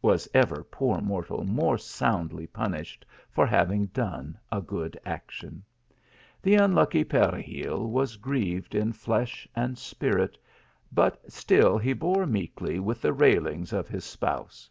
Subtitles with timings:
[0.00, 5.62] Was ever poor mortal more soundly punished, for hfiving done a good action!
[6.40, 10.38] The unlucky Peregil was grieved in flesh and spirit,
[10.90, 14.70] but still he bore meekly with the railings of his spouse.